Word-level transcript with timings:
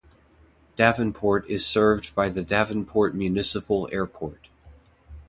Davenport 0.77 1.47
is 1.47 1.63
served 1.63 2.15
by 2.15 2.27
the 2.27 2.41
Davenport 2.41 3.13
Municipal 3.13 3.87
Airport. 3.91 4.47